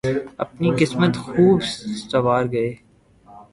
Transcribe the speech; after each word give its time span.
اپنی 0.43 0.69
قسمت 0.79 1.13
خوب 1.17 1.59
سنوار 1.63 2.43
گئے۔ 2.51 2.69